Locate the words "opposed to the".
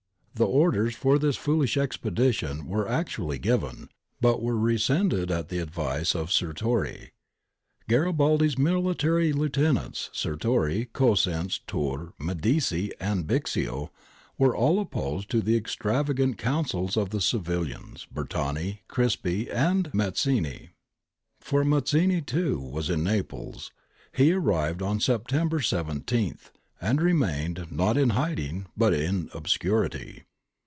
14.79-15.57